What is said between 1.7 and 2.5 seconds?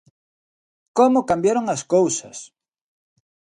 as cousas!